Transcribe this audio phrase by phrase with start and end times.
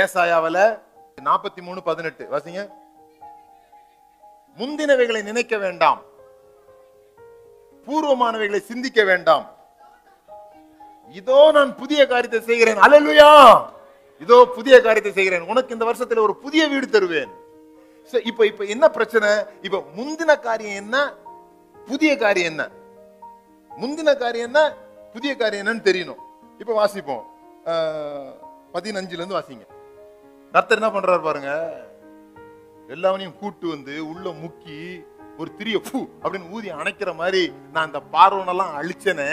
[0.00, 0.58] ஏசாயாவில
[1.26, 2.24] நாற்பத்தி மூணு பதினெட்டு.
[2.32, 2.60] வாசிங்க.
[4.60, 6.00] முந்தினவைகளை நினைக்க வேண்டாம்.
[7.86, 9.44] பூர்வமானவைகளை சிந்திக்க வேண்டாம்.
[11.20, 12.80] இதோ நான் புதிய காரியத்தை செய்கிறேன்.
[12.86, 13.30] அலலுயா
[14.24, 15.48] இதோ புதிய காரியத்தை செய்கிறேன்.
[15.52, 17.32] உனக்கு இந்த வருஷத்துல ஒரு புதிய வீடு தருவேன்.
[18.30, 19.30] இப்ப இப்ப என்ன பிரச்சனை?
[19.66, 20.96] இப்ப முந்தின காரியம் என்ன?
[21.90, 22.62] புதிய காரியம் என்ன?
[23.82, 24.62] முந்தின காரியம் என்ன?
[25.12, 26.22] புதிய காரியம் என்னன்னு தெரியணும்.
[26.58, 27.24] இப்ப வாசிப்போம்.
[28.74, 29.66] பதினஞ்சுல இருந்து வாசிங்க.
[30.54, 31.50] கர்த்தர் என்ன பண்றாரு பாருங்க?
[32.94, 34.78] எல்லாவனையும் கூட்டு வந்து உள்ள முக்கி
[35.40, 37.42] ஒரு திரிய பூ அப்படின்னு ஊதி அணைக்கிற மாதிரி
[37.74, 39.28] நான் அந்த பார்வனெல்லாம் அழிச்சனே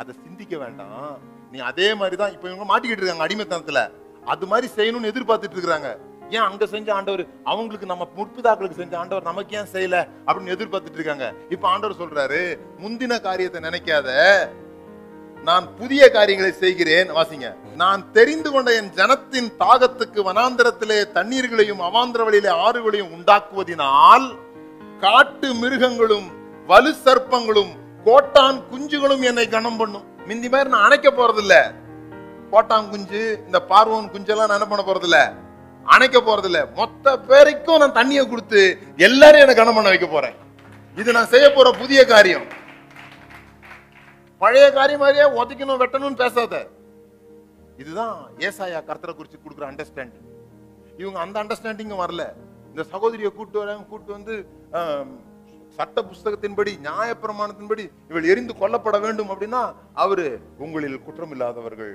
[0.00, 1.14] அதை சிந்திக்க வேண்டாம்.
[1.52, 3.80] நீ அதே மாதிரி தான் இப்போ இவங்க மாட்டிக்கிட்டு இருக்காங்க அடிமைத்தனத்துல.
[4.32, 5.90] அது மாதிரி செய்யணும்னு எதிர்பார்த்துட்டு இருக்காங்க
[6.36, 11.26] ஏன் அங்க செஞ்ச ஆண்டவர் அவங்களுக்கு நம்ம முற்பிதாக்களுக்கு செஞ்ச ஆண்டவர் நமக்கு ஏன் செய்யல அப்படின்னு எதிர்பார்த்துட்டு இருக்காங்க?
[11.54, 12.40] இப்ப ஆண்டவர் சொல்றாரு
[12.82, 14.08] முந்தின காரியத்தை நினைக்காத
[15.48, 17.08] நான் புதிய காரியங்களை செய்கிறேன்.
[17.16, 17.48] வாசிங்க.
[17.80, 24.26] நான் தெரிந்து கொண்ட என் ஜனத்தின் தாகத்துக்கு வனாந்திரத்திலே தண்ணீர்களையும் அவாந்திர வழியிலே ஆறுகளையும் உண்டாக்குவதினால்
[25.04, 26.28] காட்டு மிருகங்களும்
[26.70, 27.72] வலு சர்ப்பங்களும்
[28.06, 30.06] கோட்டான் குஞ்சுகளும் என்னை கனம் பண்ணும்.
[30.28, 31.54] மிந்தி மாதிரி நான் அணைக்க போறது இல்ல
[32.52, 35.20] கோட்டான் குஞ்சு இந்த பார்வன் குஞ்செல்லாம் நான் என்ன பண்ண போறது இல்ல
[35.94, 38.62] அணைக்க போறது இல்ல மொத்த பேருக்கும் நான் தண்ணியை கொடுத்து
[39.08, 40.36] எல்லாரும் என்னை கனம் பண்ண வைக்க போறேன்.
[41.00, 42.46] இது நான் செய்ய போற புதிய காரியம்.
[44.40, 46.54] பழைய காரியம் மாதிரியே ஒதைக்கணும் வெட்டணும்னு பேசாத.
[47.82, 48.16] இதுதான்
[48.48, 50.26] ஏசாயா கர்த்தரை குறித்து கொடுக்குற அண்டர்ஸ்டாண்டிங்
[51.02, 52.24] இவங்க அந்த அண்டர்ஸ்டாண்டிங்கும் வரல.
[52.70, 54.34] இந்த சகோதரியை கூட்டு வராங்க கூட்டு வந்து
[55.78, 59.62] சட்ட புஸ்தகத்தின்படி நியாயப்பிரமாணத்தின்படி இவள் எரிந்து கொல்லப்பட வேண்டும் அப்படின்னா
[60.04, 60.26] அவரு
[60.64, 61.94] உங்களில் குற்றம் இல்லாதவர்கள்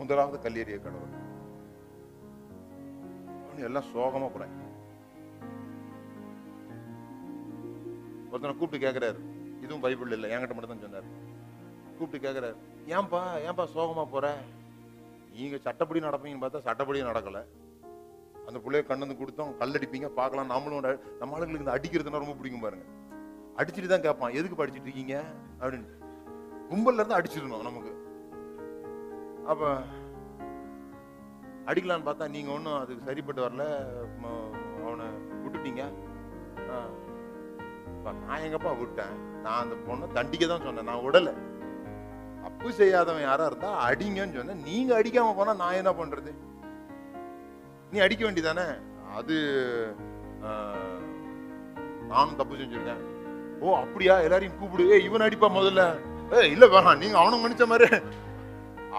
[0.00, 1.14] முதலாவது கல்லீரிய கடவுள்
[3.68, 4.44] எல்லாம் சோகமா கூட
[8.30, 9.20] ஒருத்தனை கூப்பிட்டு கேட்கிறாரு
[9.62, 10.28] இதுவும் பைபிள் இல்லை.
[10.30, 11.08] என்கிட்ட மட்டும் தான் சொன்னார்.
[11.98, 12.56] கூப்பிட்டு கேட்குறாரு
[12.94, 14.26] ஏன்பா ஏன்பா சோகமா போற?
[15.36, 17.42] நீங்கள் சட்டப்படி நடப்பீங்கன்னு பார்த்தா சட்டப்படியும் நடக்கலை.
[18.48, 19.54] அந்த பிள்ளைய கண்ணு வந்து கொடுத்தோம்.
[19.60, 20.50] கல்லடிப்பீங்க பார்க்கலாம்.
[20.52, 22.86] நம்மளும் நம்ம ஆளுங்களுக்கு இந்த அடிக்கிறதுனா ரொம்ப பிடிக்கும் பாருங்க.
[23.60, 25.16] அடிச்சுட்டு தான் கேட்பான் எதுக்கு படிச்சுட்டு இருக்கீங்க?
[25.60, 25.88] அப்படின்னு.
[26.70, 27.92] கும்பல்ல இருந்து அடிச்சிடணும் நமக்கு.
[29.52, 29.72] அப்ப
[31.70, 33.64] அடிக்கலான்னு பார்த்தா நீங்க ஒன்றும் அதுக்கு சரிப்பட்டு வரல.
[34.86, 35.06] அவனை
[35.44, 35.84] விட்டுட்டீங்க.
[38.06, 39.14] அப்பா, நான் எங்கப்பா விட்டேன்?
[39.44, 40.86] நான் அந்த பொண்ணை தண்டிக்க தான் சொன்னேன்.
[40.88, 41.32] நான் விடலை.
[42.42, 44.60] தப்பு செய்யாதவன் யாரா இருந்தா அடிங்கன்னு சொன்னேன்.
[44.68, 46.32] நீங்க அடிக்காம போனா நான் என்ன பண்றது?
[47.90, 48.66] நீ அடிக்க வேண்டியதானே?
[49.18, 49.34] அது
[52.12, 53.02] நானும் தப்பு செஞ்சிருக்கேன்.
[53.64, 54.14] ஓ அப்படியா?
[54.26, 54.88] எல்லாரையும் கூப்பிடு.
[54.94, 55.84] ஏய் இவன் அடிப்பா முதல்ல.
[56.38, 57.88] ஏய் இல்ல வேணாம் நீங்க அவனும் மன்னிச்ச மாதிரி.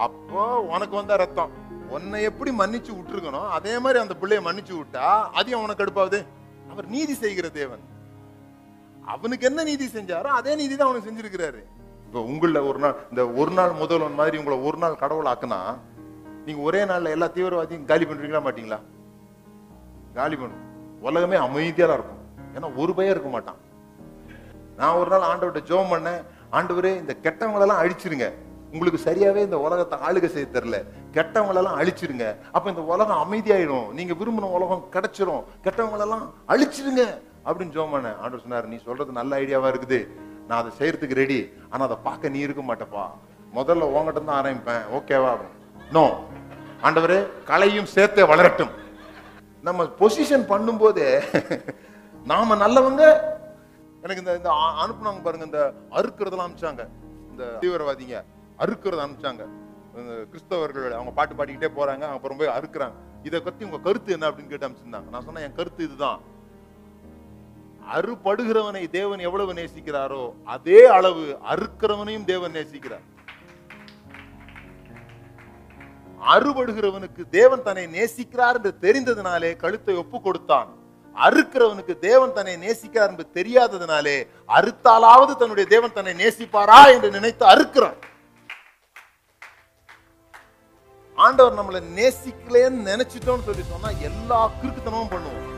[0.06, 0.42] அப்போ
[0.74, 1.54] உனக்கு வந்தா ரத்தம்.
[1.96, 3.52] உன்னை எப்படி மன்னிச்சு விட்டுருக்கணும்?
[3.58, 5.06] அதே மாதிரி அந்த பிள்ளைய மன்னிச்சு விட்டா
[5.40, 6.20] அதையும் அவனுக்கு அடுப்பாவது
[6.72, 7.84] அவர் நீதி செய்கிற தேவன்.
[9.14, 11.60] அவனுக்கு என்ன நீதி செஞ்சாரோ அதே நீதி தான் அவனுக்கு செஞ்சிருக்கிறாரு.
[12.06, 15.60] இப்போ உங்களில் ஒரு நாள் இந்த ஒரு நாள் முதல்வன் மாதிரி உங்களை ஒரு நாள் கடவுள் ஆக்குனா
[16.46, 18.78] நீங்க ஒரே நாள்ல எல்லா தீவிரவாதியும் காலி பண்றீங்களா மாட்டீங்களா?
[20.18, 20.64] காலி பண்ணும்.
[21.08, 22.22] உலகமே அமைதியாக இருக்கும்.
[22.54, 23.58] ஏன்னா ஒரு பயம் இருக்க மாட்டான்.
[24.78, 26.20] நான் ஒரு நாள் ஆண்டவர்கிட்ட ஜோம் பண்ணேன்.
[26.58, 28.28] ஆண்டவரே இந்த கெட்டவங்களெல்லாம் அழிச்சிருங்க.
[28.72, 30.78] உங்களுக்கு சரியாவே இந்த உலகத்தை ஆளுகை செய்ய தெரியல.
[31.16, 32.26] கெட்டவங்களெல்லாம் அழிச்சிருங்க.
[32.56, 33.86] அப்ப இந்த உலகம் அமைதியாயிடும்.
[33.98, 35.44] நீங்க விரும்பின உலகம் கிடைச்சிரும்.
[35.66, 37.04] கெட்டவங்களெல்லாம் அழிச்சிருங்க.
[37.46, 40.00] அப்படின்னு ஜெபம் பண்ணேன் ஆண்டவர் சொன்னார் நீ சொல்றது நல்ல ஐடியாவா இருக்குது.
[40.48, 41.40] நான் அதை செய்யறதுக்கு ரெடி
[41.70, 43.04] ஆனா அதை பார்க்க நீ இருக்க மாட்டப்பா.
[43.58, 44.84] முதல்ல உங்ககிட்ட தான் ஆரம்பிப்பேன்.
[44.98, 45.32] ஓகேவா
[45.96, 46.04] நோ
[46.86, 47.18] ஆண்டவரே
[47.50, 48.72] கலையும் சேர்த்தே வளரட்டும்.
[49.66, 51.08] நம்ம பொசிஷன் பண்ணும்போதே
[52.30, 53.02] நாம நல்லவங்க
[54.04, 54.50] எனக்கு இந்த இந்த
[54.82, 55.60] அனுப்புனாங்க பாருங்க இந்த
[55.98, 56.82] அறுக்கிறதெல்லாம் அனுப்பிச்சாங்க.
[57.30, 58.16] இந்த தீவிரவாதிங்க
[58.64, 59.44] அறுக்கிறத அனுப்பிச்சாங்க.
[60.00, 62.96] இந்த கிறிஸ்தவர்கள் அவங்க பாட்டு பாடிக்கிட்டே போறாங்க அப்புறம் போய் அறுக்குறாங்க.
[63.28, 65.08] இதை பத்தி உங்க கருத்து என்ன அப்படின்னு கேட்டு அனுப்பிச்சிருந்தாங்க.
[65.14, 66.20] நான் சொன்னேன் என் கருத்து இதுதான்.
[67.96, 73.06] அறுபடுகிறவனை தேவன் எவ்வளவு நேசிக்கிறாரோ அதே அளவு அறுக்கிறவனையும் தேவன் நேசிக்கிறார்.
[76.34, 80.70] அறுபடுகிறவனுக்கு தேவன் தன்னை நேசிக்கிறார் என்று தெரிந்ததினாலே கழுத்தை ஒப்பு கொடுத்தான்.
[81.16, 84.16] அறுக்கிறவனுக்கு தேவன் தன்னை நேசிக்கிறார் என்று தெரியாததினாலே
[84.58, 87.98] அறுத்தாலாவது தன்னுடைய தேவன் தன்னை நேசிப்பாரா என்று நினைத்து அறுக்கிறான்
[91.18, 95.57] ஆண்டவர் நம்மளை நேசிக்கலேன்னு நினைச்சிட்டோம்னு சொல்லி சொன்னா எல்லா கிறுக்குத்தனமும் பண்ணுவோம்.